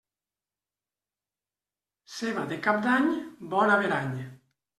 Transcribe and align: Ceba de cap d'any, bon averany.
Ceba 2.15 2.47
de 2.53 2.59
cap 2.69 2.81
d'any, 2.87 3.07
bon 3.53 3.77
averany. 3.77 4.19